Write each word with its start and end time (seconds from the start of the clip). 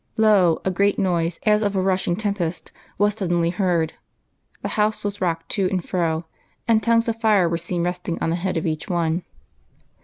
Lo! 0.17 0.59
a 0.65 0.71
great 0.71 0.97
noise, 0.97 1.39
as 1.45 1.61
of 1.61 1.75
a 1.75 1.79
rushing 1.79 2.15
tempest, 2.15 2.71
was 2.97 3.13
suddenly 3.13 3.51
heard, 3.51 3.93
the 4.63 4.69
house 4.69 5.03
was 5.03 5.21
rocked 5.21 5.47
to 5.49 5.69
and 5.69 5.87
fro, 5.87 6.25
and 6.67 6.81
tongues 6.81 7.07
of 7.07 7.21
fire 7.21 7.47
were 7.47 7.55
seen 7.55 7.83
resting 7.83 8.17
on 8.19 8.31
the 8.31 8.35
head 8.35 8.57
of 8.57 8.65
each 8.65 8.89
one. 8.89 9.21